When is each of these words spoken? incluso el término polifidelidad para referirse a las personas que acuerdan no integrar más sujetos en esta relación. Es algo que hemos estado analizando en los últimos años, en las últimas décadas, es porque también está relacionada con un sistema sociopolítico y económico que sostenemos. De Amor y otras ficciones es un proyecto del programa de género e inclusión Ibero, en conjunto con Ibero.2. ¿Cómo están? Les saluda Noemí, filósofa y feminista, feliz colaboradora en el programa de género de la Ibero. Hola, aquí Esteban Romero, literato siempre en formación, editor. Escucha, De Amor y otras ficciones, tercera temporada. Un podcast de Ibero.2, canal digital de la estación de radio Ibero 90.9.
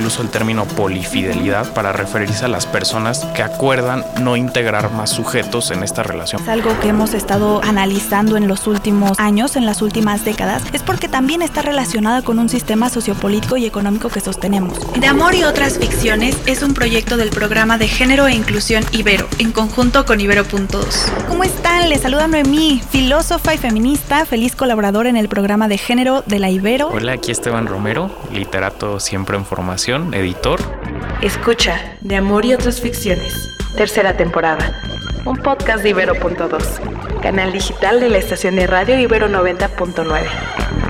incluso 0.00 0.22
el 0.22 0.30
término 0.30 0.64
polifidelidad 0.64 1.74
para 1.74 1.92
referirse 1.92 2.46
a 2.46 2.48
las 2.48 2.64
personas 2.64 3.26
que 3.34 3.42
acuerdan 3.42 4.02
no 4.18 4.34
integrar 4.34 4.90
más 4.92 5.10
sujetos 5.10 5.70
en 5.72 5.82
esta 5.82 6.02
relación. 6.02 6.40
Es 6.40 6.48
algo 6.48 6.70
que 6.80 6.88
hemos 6.88 7.12
estado 7.12 7.60
analizando 7.62 8.38
en 8.38 8.48
los 8.48 8.66
últimos 8.66 9.20
años, 9.20 9.56
en 9.56 9.66
las 9.66 9.82
últimas 9.82 10.24
décadas, 10.24 10.62
es 10.72 10.82
porque 10.82 11.06
también 11.06 11.42
está 11.42 11.60
relacionada 11.60 12.22
con 12.22 12.38
un 12.38 12.48
sistema 12.48 12.88
sociopolítico 12.88 13.58
y 13.58 13.66
económico 13.66 14.08
que 14.08 14.20
sostenemos. 14.20 14.78
De 14.98 15.06
Amor 15.06 15.34
y 15.34 15.44
otras 15.44 15.78
ficciones 15.78 16.34
es 16.46 16.62
un 16.62 16.72
proyecto 16.72 17.18
del 17.18 17.28
programa 17.28 17.76
de 17.76 17.86
género 17.86 18.26
e 18.26 18.32
inclusión 18.32 18.82
Ibero, 18.92 19.28
en 19.38 19.52
conjunto 19.52 20.06
con 20.06 20.18
Ibero.2. 20.18 21.26
¿Cómo 21.28 21.44
están? 21.44 21.90
Les 21.90 22.00
saluda 22.00 22.26
Noemí, 22.26 22.80
filósofa 22.88 23.52
y 23.52 23.58
feminista, 23.58 24.24
feliz 24.24 24.56
colaboradora 24.56 25.10
en 25.10 25.18
el 25.18 25.28
programa 25.28 25.68
de 25.68 25.76
género 25.76 26.22
de 26.24 26.38
la 26.38 26.48
Ibero. 26.48 26.88
Hola, 26.88 27.12
aquí 27.12 27.32
Esteban 27.32 27.66
Romero, 27.66 28.10
literato 28.32 28.98
siempre 28.98 29.36
en 29.36 29.44
formación, 29.44 29.89
editor. 29.90 30.60
Escucha, 31.20 31.96
De 32.00 32.16
Amor 32.16 32.44
y 32.44 32.54
otras 32.54 32.80
ficciones, 32.80 33.34
tercera 33.76 34.16
temporada. 34.16 34.80
Un 35.24 35.36
podcast 35.36 35.82
de 35.82 35.90
Ibero.2, 35.90 37.20
canal 37.20 37.52
digital 37.52 37.98
de 37.98 38.08
la 38.08 38.18
estación 38.18 38.54
de 38.54 38.68
radio 38.68 38.98
Ibero 39.00 39.28
90.9. 39.28 40.89